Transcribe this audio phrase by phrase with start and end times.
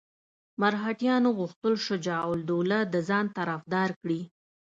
[0.61, 4.21] مرهټیانو غوښتل شجاع الدوله د ځان طرفدار کړي.